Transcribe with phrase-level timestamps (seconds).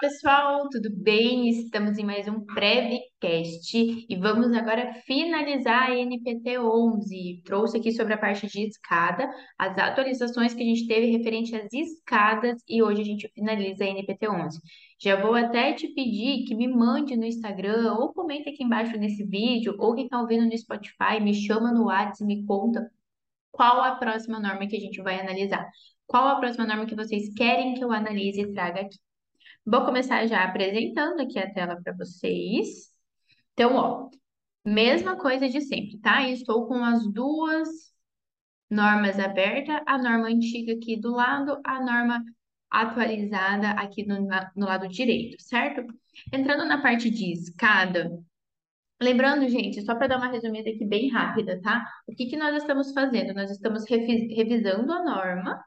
[0.00, 1.48] pessoal, tudo bem?
[1.48, 7.42] Estamos em mais um Prevcast e vamos agora finalizar a NPT 11.
[7.44, 11.72] Trouxe aqui sobre a parte de escada, as atualizações que a gente teve referente às
[11.72, 14.60] escadas e hoje a gente finaliza a NPT 11.
[15.00, 19.24] Já vou até te pedir que me mande no Instagram ou comente aqui embaixo nesse
[19.24, 22.88] vídeo ou quem está ouvindo no Spotify, me chama no WhatsApp e me conta
[23.50, 25.68] qual a próxima norma que a gente vai analisar.
[26.06, 28.96] Qual a próxima norma que vocês querem que eu analise e traga aqui?
[29.70, 32.88] Vou começar já apresentando aqui a tela para vocês.
[33.52, 34.08] Então, ó,
[34.64, 36.26] mesma coisa de sempre, tá?
[36.26, 37.68] Estou com as duas
[38.70, 42.24] normas abertas, a norma antiga aqui do lado, a norma
[42.70, 44.26] atualizada aqui no,
[44.56, 45.86] no lado direito, certo?
[46.32, 48.10] Entrando na parte de escada,
[48.98, 51.86] lembrando, gente, só para dar uma resumida aqui bem rápida, tá?
[52.06, 53.34] O que que nós estamos fazendo?
[53.34, 55.62] Nós estamos revisando a norma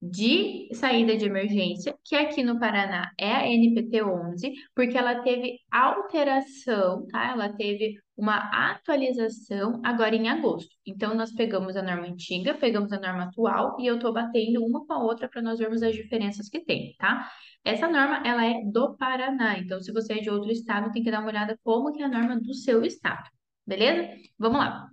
[0.00, 5.58] de saída de emergência, que aqui no Paraná é a NPT 11, porque ela teve
[5.70, 7.32] alteração, tá?
[7.32, 8.36] Ela teve uma
[8.70, 10.70] atualização agora em agosto.
[10.86, 14.84] Então, nós pegamos a norma antiga, pegamos a norma atual e eu estou batendo uma
[14.86, 17.28] com a outra para nós vermos as diferenças que tem, tá?
[17.64, 21.10] Essa norma, ela é do Paraná, então se você é de outro estado, tem que
[21.10, 23.28] dar uma olhada como que é a norma do seu estado,
[23.66, 24.08] beleza?
[24.38, 24.88] Vamos lá.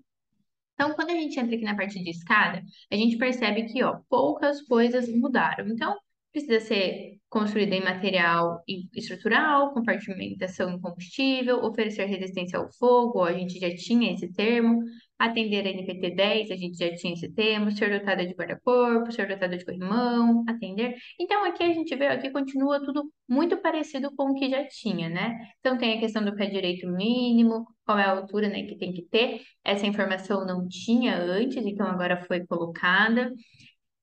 [0.76, 4.00] Então, quando a gente entra aqui na parte de escada, a gente percebe que, ó,
[4.10, 5.68] poucas coisas mudaram.
[5.68, 5.98] Então,
[6.32, 8.62] precisa ser construída em material
[8.94, 14.84] estrutural, compartimentação em combustível, oferecer resistência ao fogo, ó, a gente já tinha esse termo,
[15.18, 19.28] atender a NPT 10, a gente já tinha esse termo, ser dotada de guarda-corpo, ser
[19.28, 20.96] dotada de corrimão, atender.
[21.20, 25.10] Então, aqui a gente vê, aqui continua tudo muito parecido com o que já tinha,
[25.10, 25.38] né?
[25.60, 28.94] Então, tem a questão do pé direito mínimo, qual é a altura, né, que tem
[28.94, 29.42] que ter.
[29.64, 33.32] Essa informação não tinha antes, então agora foi colocada.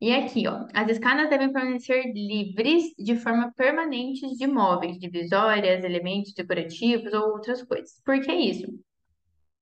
[0.01, 6.35] E aqui, ó, as escadas devem permanecer livres de forma permanente de móveis, divisórias, elementos
[6.35, 8.01] decorativos ou outras coisas.
[8.05, 8.67] Por que isso?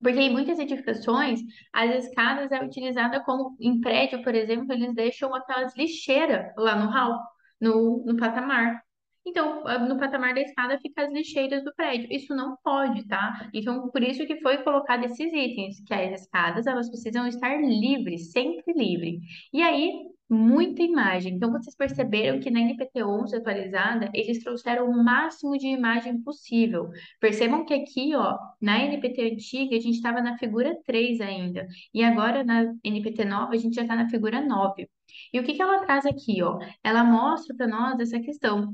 [0.03, 1.41] Porque em muitas edificações,
[1.73, 6.91] as escadas é utilizada como, em prédio, por exemplo, eles deixam aquelas lixeiras lá no
[6.91, 7.19] hall,
[7.61, 8.81] no, no patamar.
[9.27, 12.09] Então, ah, no patamar da escada fica as lixeiras do prédio.
[12.11, 13.49] Isso não pode, tá?
[13.53, 18.33] Então, por isso que foi colocado esses itens, que as escadas, elas precisam estar livres,
[18.33, 19.21] sempre livre.
[19.53, 19.93] E aí,
[20.31, 21.35] muita imagem.
[21.35, 26.89] Então, vocês perceberam que na NPT 11 atualizada, eles trouxeram o máximo de imagem possível.
[27.19, 31.67] Percebam que aqui, ó, na NPT antiga, a gente estava na figura 3 ainda.
[31.93, 34.89] E agora, na NPT nova, a gente já está na figura 9.
[35.33, 36.59] E o que que ela traz aqui, ó?
[36.85, 38.73] Ela mostra para nós essa questão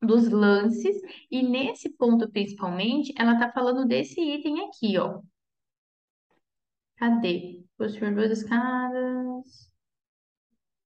[0.00, 0.96] dos lances,
[1.30, 5.20] e nesse ponto principalmente, ela está falando desse item aqui, ó.
[6.96, 7.64] Cadê?
[7.76, 9.71] Construir duas escadas.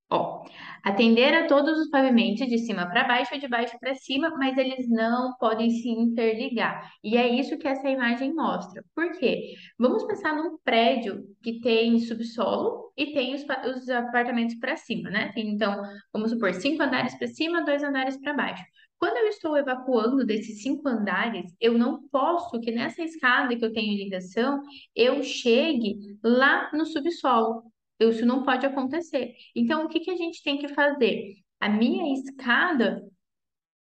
[0.09, 0.45] Ó,
[0.85, 4.57] atender a todos os pavimentos de cima para baixo ou de baixo para cima, mas
[4.57, 6.93] eles não podem se interligar.
[7.03, 8.85] E é isso que essa imagem mostra.
[8.95, 9.55] Por quê?
[9.77, 13.45] Vamos pensar num prédio que tem subsolo e tem os,
[13.77, 15.33] os apartamentos para cima, né?
[15.37, 18.63] Então, vamos supor, cinco andares para cima, dois andares para baixo.
[18.99, 23.73] Quando eu estou evacuando desses cinco andares, eu não posso que nessa escada que eu
[23.73, 24.63] tenho ligação,
[24.95, 27.65] eu chegue lá no subsolo.
[27.99, 29.35] Isso não pode acontecer.
[29.55, 31.35] Então, o que que a gente tem que fazer?
[31.61, 33.03] A minha escada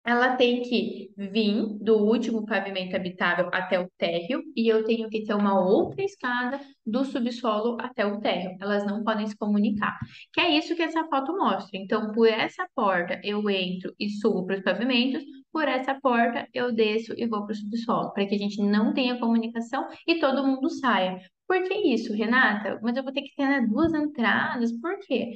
[0.07, 5.25] ela tem que vir do último pavimento habitável até o térreo e eu tenho que
[5.25, 8.55] ter uma outra escada do subsolo até o térreo.
[8.61, 9.99] Elas não podem se comunicar.
[10.31, 11.79] Que é isso que essa foto mostra.
[11.79, 16.71] Então, por essa porta eu entro e subo para os pavimentos, por essa porta eu
[16.71, 20.47] desço e vou para o subsolo, para que a gente não tenha comunicação e todo
[20.47, 21.19] mundo saia.
[21.47, 22.79] Por que isso, Renata?
[22.83, 25.35] Mas eu vou ter que ter né, duas entradas, por quê?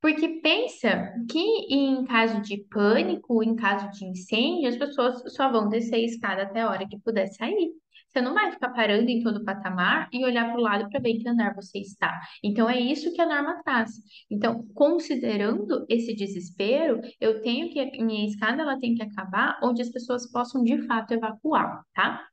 [0.00, 5.68] Porque pensa que em caso de pânico, em caso de incêndio, as pessoas só vão
[5.68, 7.72] descer a escada até a hora que puder sair.
[8.08, 11.00] Você não vai ficar parando em todo o patamar e olhar para o lado para
[11.00, 12.18] ver em que andar você está.
[12.42, 13.90] Então, é isso que a norma traz.
[14.30, 19.90] Então, considerando esse desespero, eu tenho que, minha escada ela tem que acabar onde as
[19.90, 22.26] pessoas possam de fato evacuar, tá?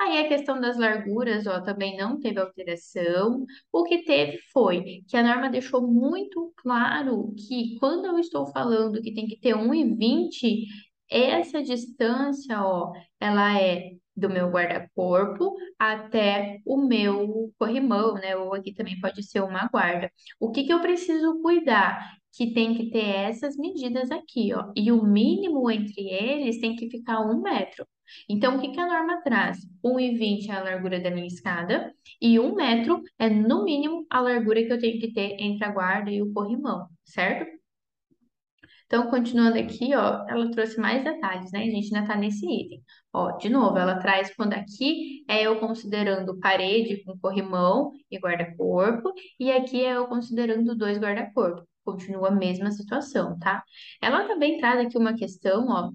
[0.00, 3.44] Aí a questão das larguras, ó, também não teve alteração.
[3.72, 9.00] O que teve foi que a norma deixou muito claro que quando eu estou falando
[9.02, 10.66] que tem que ter 1,20,
[11.10, 18.36] essa distância, ó, ela é do meu guarda-corpo até o meu corrimão, né?
[18.36, 20.10] Ou aqui também pode ser uma guarda.
[20.38, 22.21] O que que eu preciso cuidar?
[22.32, 24.72] Que tem que ter essas medidas aqui, ó.
[24.74, 27.86] E o mínimo entre eles tem que ficar um metro.
[28.28, 29.58] Então, o que, que a norma traz?
[29.84, 34.62] 1,20 é a largura da minha escada e 1 metro é, no mínimo, a largura
[34.64, 37.46] que eu tenho que ter entre a guarda e o corrimão, certo?
[38.86, 41.60] Então, continuando aqui, ó, ela trouxe mais detalhes, né?
[41.60, 42.82] A gente ainda tá nesse item.
[43.12, 49.10] Ó, de novo, ela traz quando aqui é eu considerando parede com corrimão e guarda-corpo,
[49.40, 51.66] e aqui é eu considerando dois guarda-corpo.
[51.84, 53.62] Continua a mesma situação, tá?
[54.00, 55.92] Ela também traz aqui uma questão, ó,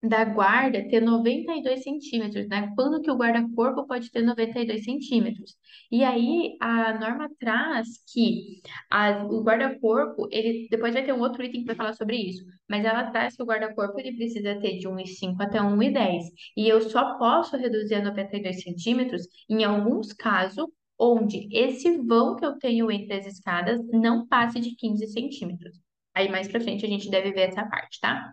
[0.00, 2.72] da guarda ter 92 centímetros, né?
[2.76, 5.56] Quando que o guarda-corpo pode ter 92 centímetros?
[5.90, 11.42] E aí a norma traz que a- o guarda-corpo, ele depois vai ter um outro
[11.42, 14.78] item que vai falar sobre isso, mas ela traz que o guarda-corpo ele precisa ter
[14.78, 16.24] de 1,5 até 1,10.
[16.56, 20.64] E eu só posso reduzir a 92 centímetros em alguns casos
[20.98, 25.78] onde esse vão que eu tenho entre as escadas não passe de 15 centímetros.
[26.14, 28.32] Aí mais pra frente a gente deve ver essa parte, tá?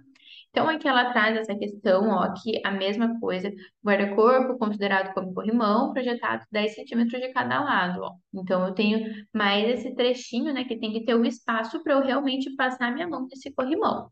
[0.56, 3.52] Então, aqui ela traz essa questão, ó, que a mesma coisa,
[3.84, 8.14] guarda-corpo considerado como corrimão, projetado 10 centímetros de cada lado, ó.
[8.34, 12.02] Então, eu tenho mais esse trechinho, né, que tem que ter o espaço para eu
[12.02, 14.10] realmente passar minha mão nesse corrimão.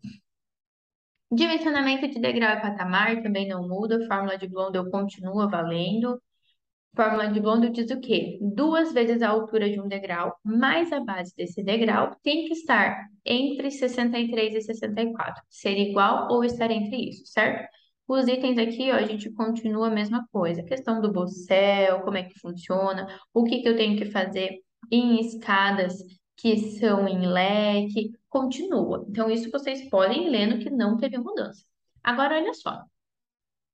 [1.32, 6.22] Dimensionamento de degrau e patamar também não muda, fórmula de Blondel continua valendo.
[6.96, 8.38] Fórmula de Blondel diz o quê?
[8.40, 13.08] Duas vezes a altura de um degrau mais a base desse degrau tem que estar
[13.26, 15.44] entre 63 e 64.
[15.50, 17.68] Ser igual ou estar entre isso, certo?
[18.08, 20.62] Os itens aqui, ó, a gente continua a mesma coisa.
[20.62, 24.60] A questão do bossel, como é que funciona, o que que eu tenho que fazer
[24.92, 25.96] em escadas
[26.36, 29.06] que são em leque, continua.
[29.10, 31.64] Então, isso vocês podem ir lendo que não teve mudança.
[32.04, 32.84] Agora, olha só.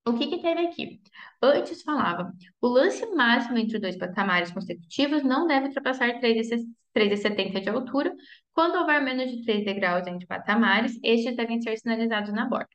[0.10, 1.00] O que que teve aqui?
[1.40, 8.16] Antes falava, o lance máximo entre dois patamares consecutivos não deve ultrapassar 3,70 de altura.
[8.52, 12.70] Quando houver menos de 3 degraus entre patamares, estes devem ser sinalizados na borda.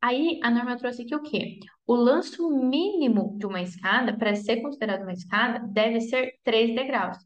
[0.00, 1.58] Aí a norma trouxe aqui o quê?
[1.86, 7.18] O lanço mínimo de uma escada, para ser considerado uma escada, deve ser 3 degraus.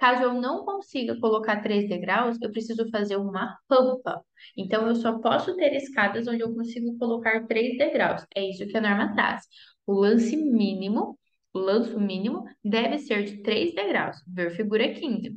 [0.00, 4.24] Caso eu não consiga colocar 3 degraus, eu preciso fazer uma rampa.
[4.56, 8.26] Então, eu só posso ter escadas onde eu consigo colocar 3 degraus.
[8.34, 9.44] É isso que a norma traz.
[9.86, 11.18] O lance mínimo,
[11.52, 14.16] o lanço mínimo, deve ser de 3 degraus.
[14.26, 15.36] Ver figura 15.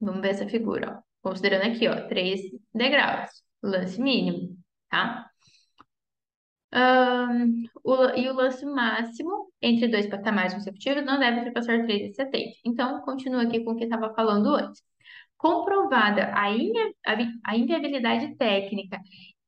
[0.00, 1.28] Vamos ver essa figura, ó.
[1.30, 2.40] Considerando aqui, ó, 3
[2.74, 3.30] degraus.
[3.62, 4.58] Lance mínimo,
[4.90, 5.30] tá?
[6.74, 12.54] Ahn, o- e o lance máximo entre dois patamares consecutivos não deve ultrapassar 3,70.
[12.64, 14.82] Então, continua aqui com o que estava falando antes.
[15.36, 19.00] Comprovada a, invi- a vi- a inviabilidade técnica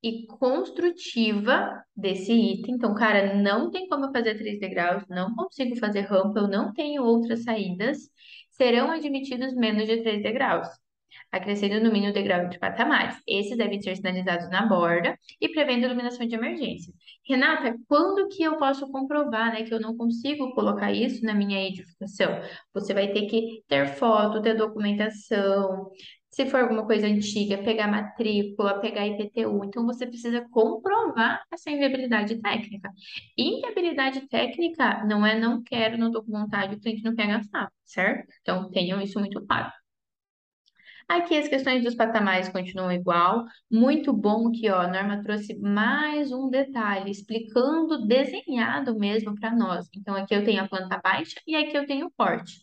[0.03, 2.75] e construtiva desse item.
[2.77, 7.03] Então, cara, não tem como fazer 3 degraus, não consigo fazer rampa, eu não tenho
[7.03, 7.99] outras saídas.
[8.51, 10.69] Serão admitidos menos de 3 degraus
[11.31, 13.17] acrescendo no mínimo degrau entre patamares.
[13.27, 16.93] Esses devem ser sinalizados na borda e prevendo iluminação de emergência.
[17.29, 21.67] Renata, quando que eu posso comprovar, né, que eu não consigo colocar isso na minha
[21.67, 22.41] edificação?
[22.73, 25.91] Você vai ter que ter foto, ter documentação,
[26.37, 29.65] se for alguma coisa antiga, pegar matrícula, pegar IPTU.
[29.65, 32.91] Então, você precisa comprovar essa inviabilidade técnica.
[33.39, 37.73] Inviabilidade técnica não é não quero, não estou com vontade, o cliente não quer gastar,
[37.87, 38.31] certo?
[38.43, 39.73] Então, tenham isso muito claro.
[41.09, 43.45] Aqui as questões dos patamares continuam igual.
[43.71, 49.89] Muito bom que ó, a norma trouxe mais um detalhe, explicando desenhado mesmo para nós.
[49.95, 52.61] Então, aqui eu tenho a planta baixa e aqui eu tenho o porte.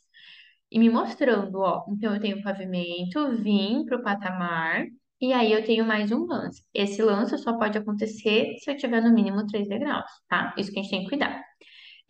[0.69, 4.85] E me mostrando, ó, então eu tenho o pavimento, vim para o patamar,
[5.21, 6.64] e aí eu tenho mais um lance.
[6.73, 10.54] Esse lance só pode acontecer se eu tiver no mínimo 3 degraus, tá?
[10.57, 11.42] Isso que a gente tem que cuidar.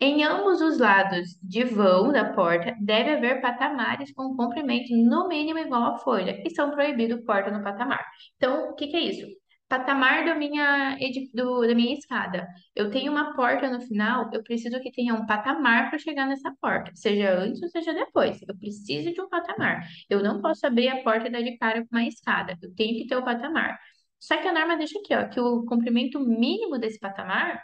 [0.04, 5.58] Em ambos os lados de vão da porta, deve haver patamares com comprimento no mínimo
[5.58, 8.04] igual à folha, e são proibidos porta no patamar.
[8.36, 9.26] Então, o que que é isso?
[9.66, 10.94] Patamar da minha,
[11.32, 12.46] do- da minha escada.
[12.76, 16.52] Eu tenho uma porta no final, eu preciso que tenha um patamar para chegar nessa
[16.60, 18.38] porta, seja antes ou seja depois.
[18.46, 19.86] Eu preciso de um patamar.
[20.10, 22.58] Eu não posso abrir a porta e dar de cara com uma escada.
[22.62, 23.78] Eu tenho que ter o patamar.
[24.20, 27.62] Só que a norma deixa aqui, ó, que o comprimento mínimo desse patamar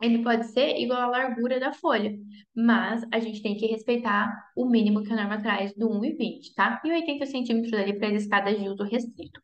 [0.00, 2.12] ele pode ser igual à largura da folha,
[2.54, 6.80] mas a gente tem que respeitar o mínimo que a norma traz do 1,20, tá?
[6.84, 9.40] E 80 centímetros ali para as escadas de uso restrito.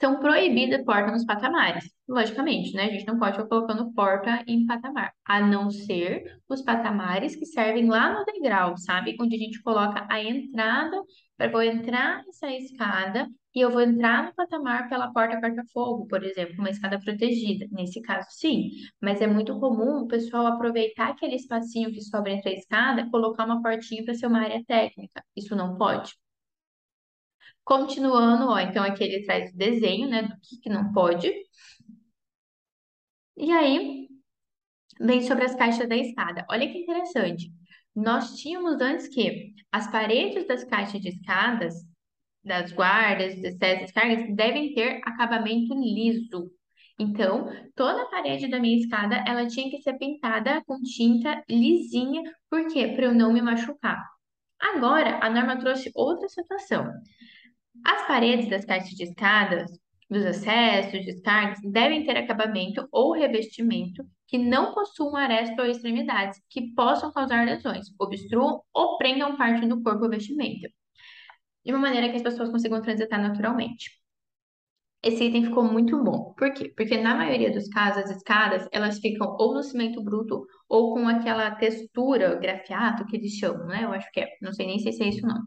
[0.00, 2.84] São proibidas porta nos patamares, logicamente, né?
[2.84, 7.44] A gente não pode ficar colocando porta em patamar, a não ser os patamares que
[7.44, 9.14] servem lá no degrau, sabe?
[9.20, 10.96] Onde a gente coloca a entrada,
[11.46, 16.54] eu entrar nessa escada e eu vou entrar no patamar pela porta corta-fogo, por exemplo,
[16.58, 17.66] uma escada protegida.
[17.70, 18.70] Nesse caso, sim.
[19.00, 23.44] Mas é muito comum o pessoal aproveitar aquele espacinho que sobra entre a escada colocar
[23.44, 25.24] uma portinha para ser uma área técnica.
[25.36, 26.12] Isso não pode.
[27.64, 31.30] Continuando, ó, então aqui ele traz o desenho, né, do que, que não pode.
[33.36, 34.08] E aí,
[35.00, 36.46] vem sobre as caixas da escada.
[36.50, 37.52] Olha que interessante.
[37.94, 41.74] Nós tínhamos antes que as paredes das caixas de escadas
[42.42, 46.50] das guardas, excessos, cargas, devem ter acabamento liso.
[46.98, 52.22] Então, toda a parede da minha escada, ela tinha que ser pintada com tinta lisinha,
[52.48, 52.88] por quê?
[52.88, 54.02] Para eu não me machucar.
[54.60, 56.90] Agora, a norma trouxe outra situação.
[57.84, 59.70] As paredes das caixas de escadas,
[60.10, 66.72] dos acessos, descargas, devem ter acabamento ou revestimento que não possuam aresta ou extremidades que
[66.74, 70.68] possam causar lesões, obstruam ou prendam parte do corpo ou vestimenta,
[71.64, 73.90] de uma maneira que as pessoas consigam transitar naturalmente.
[75.02, 76.32] Esse item ficou muito bom.
[76.34, 76.72] Por quê?
[76.76, 81.08] Porque na maioria dos casos, as escadas, elas ficam ou no cimento bruto ou com
[81.08, 83.84] aquela textura, grafiato, que eles chamam, né?
[83.84, 84.28] Eu acho que é.
[84.42, 85.40] Não sei nem se é isso não.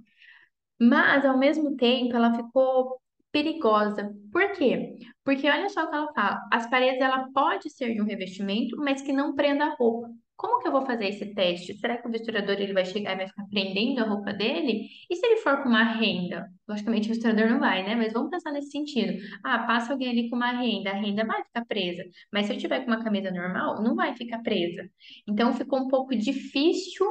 [0.82, 3.00] Mas, ao mesmo tempo, ela ficou
[3.34, 4.14] perigosa.
[4.32, 4.96] Por quê?
[5.26, 6.40] Porque olha só o que ela fala.
[6.52, 10.08] As paredes, ela pode ser de um revestimento, mas que não prenda a roupa.
[10.36, 11.74] Como que eu vou fazer esse teste?
[11.78, 14.88] Será que o misturador ele vai chegar e vai ficar prendendo a roupa dele?
[15.10, 16.48] E se ele for com uma renda?
[16.68, 17.96] Logicamente o misturador não vai, né?
[17.96, 19.14] Mas vamos pensar nesse sentido.
[19.44, 22.04] Ah, passa alguém ali com uma renda, a renda vai ficar presa.
[22.32, 24.84] Mas se eu tiver com uma camisa normal, não vai ficar presa.
[25.28, 27.06] Então ficou um pouco difícil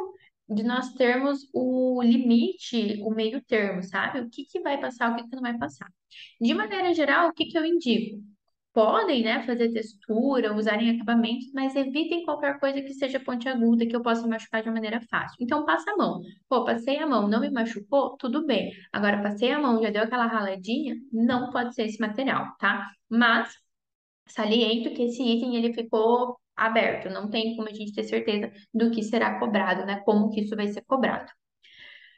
[0.55, 4.21] de nós termos o limite, o meio termo, sabe?
[4.21, 5.89] O que que vai passar, o que que não vai passar.
[6.41, 8.23] De maneira geral, o que que eu indico?
[8.73, 14.03] podem, né, fazer textura, usarem acabamentos, mas evitem qualquer coisa que seja pontiaguda, que eu
[14.03, 15.37] possa machucar de maneira fácil.
[15.41, 16.21] Então, passa a mão.
[16.49, 18.17] Pô, passei a mão, não me machucou?
[18.17, 18.73] Tudo bem.
[18.93, 20.97] Agora, passei a mão, já deu aquela raladinha?
[21.13, 22.91] Não pode ser esse material, tá?
[23.11, 23.53] Mas,
[24.29, 27.11] saliento que esse item, ele ficou aberto.
[27.11, 30.01] Não tem como a gente ter certeza do que será cobrado, né?
[30.05, 31.31] Como que isso vai ser cobrado.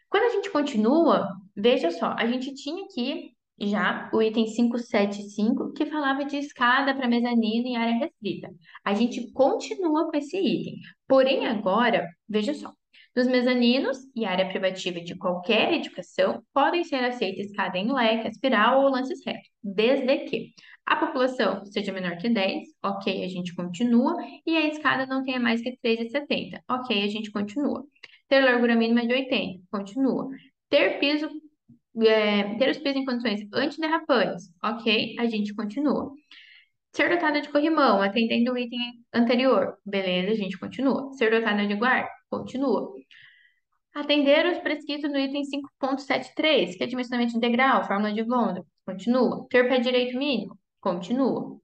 [0.08, 5.86] Quando a gente continua, veja só, a gente tinha aqui já o item 575, que
[5.86, 8.50] falava de escada para mezanino em área restrita.
[8.84, 10.76] A gente continua com esse item.
[11.06, 12.72] Porém, agora, veja só.
[13.14, 18.82] Nos mezaninos e área privativa de qualquer edificação, podem ser aceitas escada em leque, espiral
[18.82, 20.52] ou lances retos, desde que
[20.86, 25.40] a população seja menor que 10, ok, a gente continua, e a escada não tenha
[25.40, 27.84] mais que 3,70, ok, a gente continua.
[28.28, 30.28] Ter largura mínima de 80, continua.
[30.68, 31.28] Ter piso
[32.02, 36.12] é, ter os pisos em condições antiderrapantes, ok, a gente continua.
[36.92, 38.80] Ser dotada de corrimão, atendendo o item
[39.12, 41.12] anterior, beleza, a gente continua.
[41.14, 42.92] Ser dotada de guarda, continua.
[43.94, 45.42] Atender os prescritos no item
[45.80, 49.46] 5.73, que é dimensionamento integral, fórmula de Vondo, continua.
[49.48, 51.58] Ter pé direito mínimo, continua.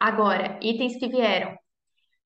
[0.00, 1.56] Agora, itens que vieram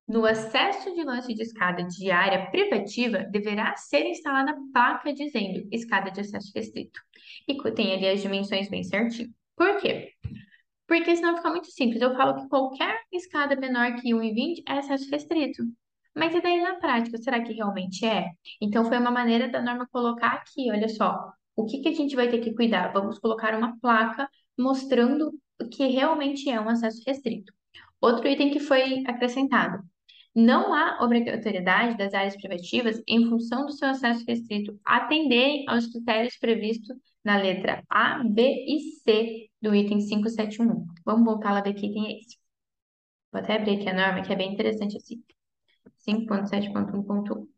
[0.09, 6.11] no acesso de lance de escada de área privativa, deverá ser instalada placa dizendo escada
[6.11, 6.99] de acesso restrito.
[7.47, 9.33] E tem ali as dimensões bem certinho.
[9.55, 10.15] Por quê?
[10.89, 12.03] Porque senão fica muito simples.
[12.03, 15.63] Eu falo que qualquer escada menor que 1,20 é acesso restrito.
[16.17, 18.31] Mas e daí na prática, será que realmente é?
[18.61, 22.17] Então foi uma maneira da norma colocar aqui, olha só, o que, que a gente
[22.17, 22.93] vai ter que cuidar?
[22.93, 24.29] Vamos colocar uma placa
[24.59, 25.31] mostrando
[25.69, 27.53] que realmente é um acesso restrito.
[28.01, 29.83] Outro item que foi acrescentado,
[30.35, 36.37] não há obrigatoriedade das áreas privativas, em função do seu acesso restrito, atenderem aos critérios
[36.39, 40.87] previstos na letra A, B e C do item 571.
[41.05, 42.39] Vamos voltar lá ver que item é esse.
[43.33, 45.23] Vou até abrir aqui a norma, que é bem interessante assim.
[46.07, 47.49] 5.7.1.1.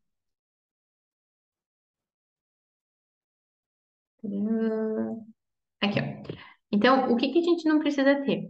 [5.80, 6.51] Aqui, ó.
[6.72, 8.48] Então, o que, que a gente não precisa ter?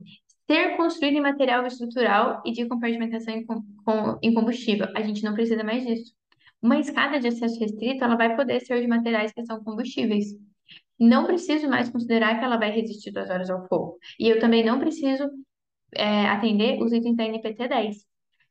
[0.49, 4.87] Ser construído em material estrutural e de compartimentação em, com, em combustível.
[4.97, 6.15] A gente não precisa mais disso.
[6.61, 10.27] Uma escada de acesso restrito, ela vai poder ser de materiais que são combustíveis.
[10.99, 13.99] Não preciso mais considerar que ela vai resistir duas horas ao fogo.
[14.19, 15.29] E eu também não preciso
[15.95, 17.97] é, atender os itens da NPT 10.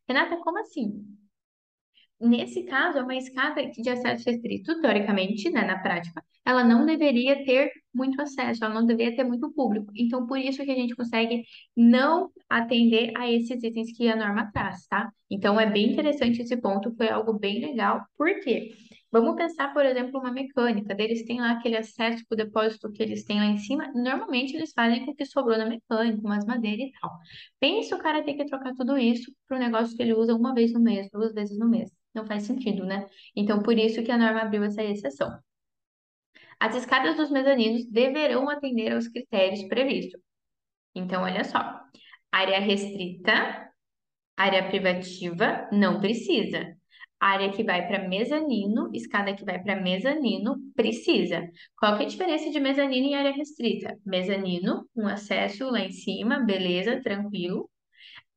[0.07, 1.05] Renata, como assim?
[2.21, 7.43] Nesse caso, é uma escada de acesso restrito, teoricamente, né, na prática, ela não deveria
[7.43, 9.91] ter muito acesso, ela não deveria ter muito público.
[9.95, 11.43] Então, por isso que a gente consegue
[11.75, 15.11] não atender a esses itens que a norma traz, tá?
[15.29, 18.05] Então, é bem interessante esse ponto, foi algo bem legal.
[18.17, 18.71] Por quê?
[19.11, 20.95] Vamos pensar, por exemplo, uma mecânica.
[20.97, 23.91] Eles têm lá aquele acesso para o depósito que eles têm lá em cima.
[23.93, 27.11] Normalmente eles fazem com o que sobrou na mecânica, umas madeiras e tal.
[27.59, 30.53] Pensa o cara ter que trocar tudo isso para o negócio que ele usa uma
[30.53, 31.91] vez no mês, duas vezes no mês.
[32.13, 33.07] Não faz sentido, né?
[33.35, 35.29] Então, por isso que a norma abriu essa exceção.
[36.59, 40.21] As escadas dos mezaninos deverão atender aos critérios previstos.
[40.93, 41.59] Então, olha só.
[42.31, 43.71] Área restrita,
[44.37, 46.77] área privativa, não precisa.
[47.19, 51.49] Área que vai para mezanino, escada que vai para mezanino, precisa.
[51.77, 53.97] Qual que é a diferença de mezanino e área restrita?
[54.05, 57.69] Mezanino, um acesso lá em cima, beleza, tranquilo.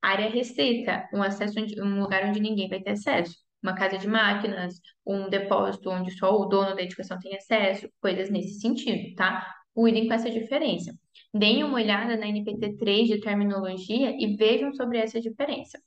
[0.02, 4.80] Área restrita, um acesso, um lugar onde ninguém vai ter acesso uma casa de máquinas,
[5.06, 9.44] um depósito onde só o dono da edificação tem acesso, coisas nesse sentido, tá?
[9.74, 10.96] o item com essa diferença.
[11.32, 15.80] Deem uma olhada na NPT 3 de terminologia e vejam sobre essa diferença.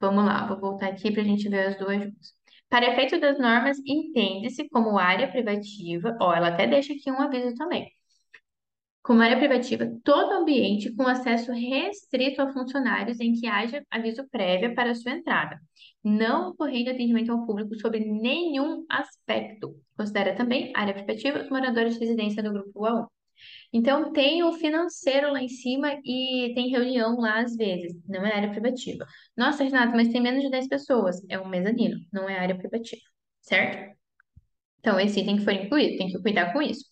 [0.00, 2.34] Vamos lá, vou voltar aqui para a gente ver as duas juntas.
[2.68, 7.54] Para efeito das normas, entende-se como área privativa, ó, ela até deixa aqui um aviso
[7.54, 7.90] também.
[9.02, 14.74] Como área privativa, todo ambiente com acesso restrito a funcionários em que haja aviso prévio
[14.74, 15.60] para sua entrada,
[16.04, 19.74] não ocorrendo atendimento ao público sobre nenhum aspecto.
[19.96, 23.06] Considera também área privativa os moradores de residência do grupo A1.
[23.72, 28.32] Então, tem o financeiro lá em cima e tem reunião lá às vezes, não é
[28.32, 29.04] área privativa.
[29.36, 31.16] Nossa, Renato, mas tem menos de 10 pessoas.
[31.28, 33.02] É um mezanino, não é área privativa,
[33.40, 33.96] certo?
[34.78, 36.84] Então, esse item que foi incluído, tem que cuidar com isso.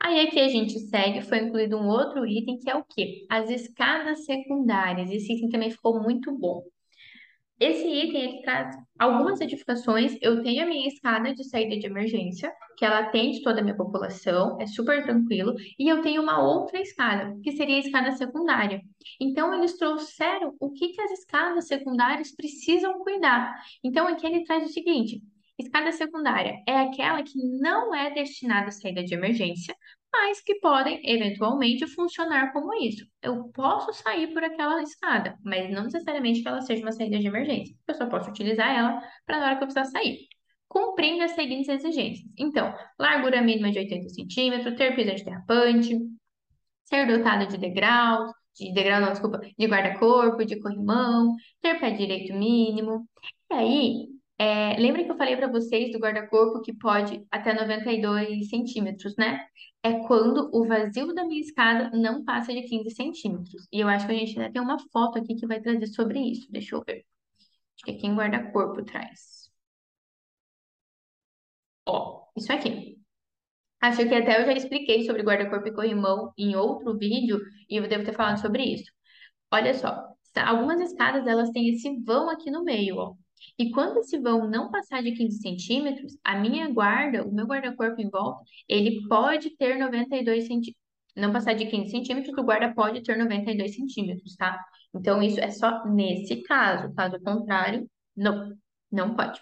[0.00, 3.26] Aí aqui a gente segue, foi incluído um outro item que é o quê?
[3.30, 5.10] As escadas secundárias.
[5.10, 6.62] Esse item também ficou muito bom.
[7.58, 10.16] Esse item ele traz algumas edificações.
[10.20, 13.76] Eu tenho a minha escada de saída de emergência, que ela atende toda a minha
[13.76, 18.82] população, é super tranquilo, e eu tenho uma outra escada, que seria a escada secundária.
[19.18, 23.54] Então, eles trouxeram o que, que as escadas secundárias precisam cuidar.
[23.82, 25.22] Então, aqui ele traz o seguinte:
[25.58, 29.74] Escada secundária é aquela que não é destinada à saída de emergência,
[30.18, 33.06] mas que podem eventualmente funcionar como isso.
[33.22, 37.26] Eu posso sair por aquela escada, mas não necessariamente que ela seja uma saída de
[37.26, 37.76] emergência.
[37.86, 40.26] Eu só posso utilizar ela para na hora que eu precisar sair.
[40.68, 42.26] Cumprindo as seguintes exigências.
[42.36, 45.98] Então, largura mínima de 80 centímetros, ter piso antiderrapante,
[46.84, 52.32] ser dotada de degraus, de degrau não, desculpa, de guarda-corpo, de corrimão, ter pé direito
[52.34, 53.06] mínimo.
[53.50, 54.08] E aí,
[54.38, 59.40] é, lembra que eu falei para vocês do guarda-corpo que pode até 92 centímetros, né?
[59.86, 63.68] É quando o vazio da minha escada não passa de 15 centímetros.
[63.72, 66.18] E eu acho que a gente ainda tem uma foto aqui que vai trazer sobre
[66.18, 66.50] isso.
[66.50, 67.04] Deixa eu ver.
[67.76, 69.48] Acho que aqui em guarda-corpo traz.
[71.86, 72.98] Ó, isso aqui.
[73.80, 77.88] Acho que até eu já expliquei sobre guarda-corpo e corrimão em outro vídeo e eu
[77.88, 78.90] devo ter falado sobre isso.
[79.52, 80.04] Olha só,
[80.46, 83.14] algumas escadas elas têm esse vão aqui no meio, ó.
[83.58, 88.00] E quando esse vão não passar de 15 centímetros, a minha guarda, o meu guarda-corpo
[88.00, 90.84] em volta, ele pode ter 92 centímetros.
[91.16, 94.62] Não passar de 15 centímetros, o guarda pode ter 92 centímetros, tá?
[94.94, 96.92] Então, isso é só nesse caso.
[96.94, 98.52] Caso contrário, não,
[98.90, 99.40] não pode.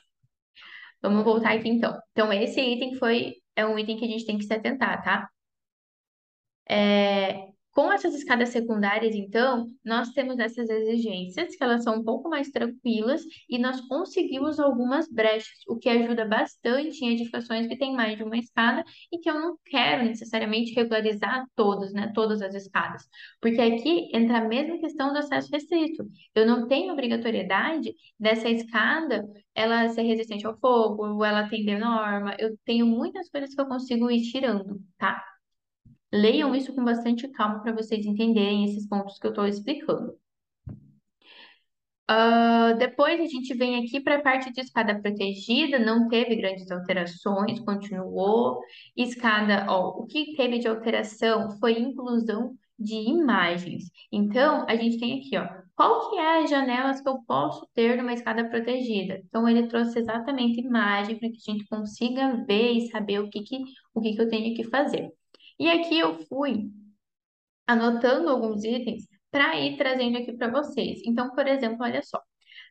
[1.03, 1.99] Vamos voltar aqui então.
[2.13, 5.29] Então, esse item foi, é um item que a gente tem que se atentar, tá?
[6.69, 12.29] É, com essas escadas secundárias, então, nós temos essas exigências, que elas são um pouco
[12.29, 17.93] mais tranquilas, e nós conseguimos algumas brechas, o que ajuda bastante em edificações que têm
[17.93, 22.55] mais de uma escada e que eu não quero necessariamente regularizar todas, né, todas as
[22.55, 23.03] escadas.
[23.41, 26.09] Porque aqui entra a mesma questão do acesso restrito.
[26.33, 32.37] Eu não tenho obrigatoriedade dessa escada ela ser resistente ao fogo, ela atender norma.
[32.39, 35.34] Eu tenho muitas coisas que eu consigo ir tirando, tá?
[36.15, 40.17] Leiam isso com bastante calma para vocês entenderem esses pontos que eu estou explicando.
[42.09, 46.71] Uh, depois a gente vem aqui para a parte de escada protegida, não teve grandes
[46.71, 48.61] alterações, continuou.
[48.97, 53.85] Escada, ó, o que teve de alteração foi inclusão de imagens.
[54.13, 57.97] Então, a gente tem aqui, ó, qual que é as janelas que eu posso ter
[57.97, 59.21] numa escada protegida?
[59.27, 63.43] Então, ele trouxe exatamente imagem para que a gente consiga ver e saber o que,
[63.43, 63.59] que,
[63.93, 65.11] o que, que eu tenho que fazer.
[65.59, 66.71] E aqui eu fui
[67.67, 71.01] anotando alguns itens para ir trazendo aqui para vocês.
[71.05, 72.21] Então, por exemplo, olha só.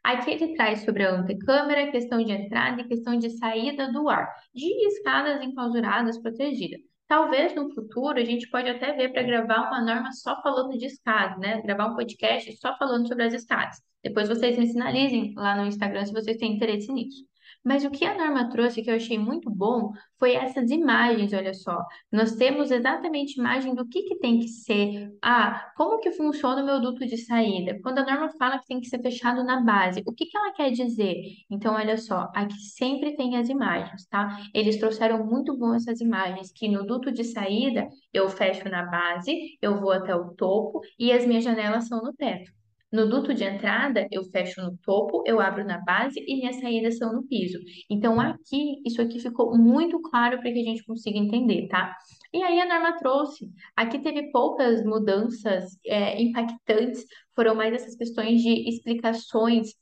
[0.04, 4.30] Aqui ele traz sobre a antecâmera, questão de entrada e questão de saída do ar,
[4.54, 6.82] de escadas enclausuradas protegidas.
[7.08, 10.86] Talvez no futuro a gente pode até ver para gravar uma norma só falando de
[10.86, 11.62] escadas, né?
[11.62, 13.78] Gravar um podcast só falando sobre as escadas.
[14.04, 17.24] Depois vocês me sinalizem lá no Instagram se vocês têm interesse nisso.
[17.64, 21.54] Mas o que a norma trouxe que eu achei muito bom foi essas imagens, olha
[21.54, 21.78] só.
[22.12, 25.16] Nós temos exatamente imagem do que, que tem que ser.
[25.22, 27.80] Ah, como que funciona o meu duto de saída?
[27.82, 30.54] Quando a norma fala que tem que ser fechado na base, o que, que ela
[30.54, 31.16] quer dizer?
[31.50, 34.38] Então, olha só, aqui sempre tem as imagens, tá?
[34.54, 39.58] Eles trouxeram muito bom essas imagens, que no duto de saída eu fecho na base,
[39.62, 42.52] eu vou até o topo e as minhas janelas são no teto.
[42.94, 47.00] No duto de entrada, eu fecho no topo, eu abro na base e minhas saídas
[47.00, 47.58] são no piso.
[47.90, 51.98] Então, aqui, isso aqui ficou muito claro para que a gente consiga entender, tá?
[52.32, 53.52] E aí a norma trouxe.
[53.76, 57.04] Aqui teve poucas mudanças é, impactantes,
[57.36, 59.74] foram mais essas questões de explicações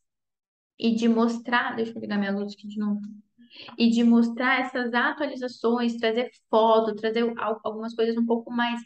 [0.79, 1.75] e de mostrar.
[1.75, 3.01] Deixa eu ligar minha luz aqui de novo
[3.77, 8.79] e de mostrar essas atualizações, trazer foto, trazer algumas coisas um pouco mais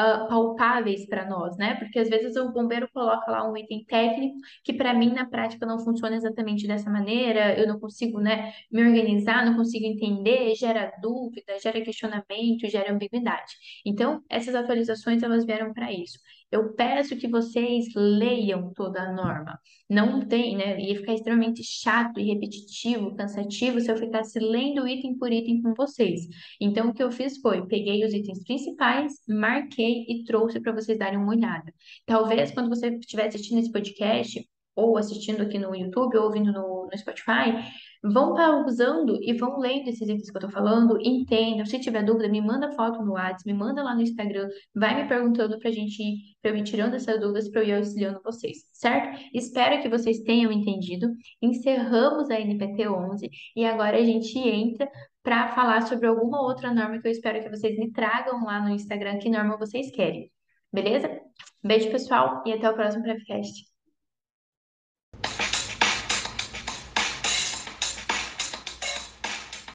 [0.00, 1.74] uh, palpáveis para nós, né?
[1.76, 5.66] Porque às vezes o bombeiro coloca lá um item técnico que para mim na prática
[5.66, 10.92] não funciona exatamente dessa maneira, eu não consigo, né, me organizar, não consigo entender, gera
[11.00, 13.54] dúvida, gera questionamento, gera ambiguidade.
[13.84, 16.18] Então, essas atualizações elas vieram para isso.
[16.56, 19.60] Eu peço que vocês leiam toda a norma.
[19.90, 20.80] Não tem, né?
[20.80, 25.74] Ia ficar extremamente chato e repetitivo, cansativo se eu ficasse lendo item por item com
[25.74, 26.22] vocês.
[26.58, 30.98] Então, o que eu fiz foi, peguei os itens principais, marquei e trouxe para vocês
[30.98, 31.70] darem uma olhada.
[32.06, 34.42] Talvez, quando você estiver assistindo esse podcast,
[34.74, 37.52] ou assistindo aqui no YouTube, ou ouvindo no, no Spotify,
[38.12, 41.66] vão pausando e vão lendo esses itens que eu tô falando, entendam.
[41.66, 45.08] Se tiver dúvida, me manda foto no WhatsApp, me manda lá no Instagram, vai me
[45.08, 48.58] perguntando pra gente ir, pra eu ir tirando essas dúvidas pra eu ir auxiliando vocês,
[48.72, 49.18] certo?
[49.34, 51.12] Espero que vocês tenham entendido.
[51.40, 54.88] Encerramos a NPT 11 e agora a gente entra
[55.22, 58.70] para falar sobre alguma outra norma que eu espero que vocês me tragam lá no
[58.70, 60.30] Instagram que norma vocês querem.
[60.72, 61.20] Beleza?
[61.64, 63.75] Beijo, pessoal, e até o próximo podcast.